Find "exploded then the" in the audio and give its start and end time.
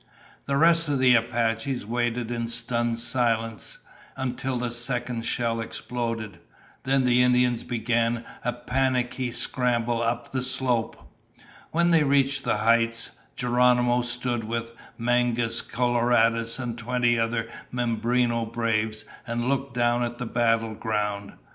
5.61-7.21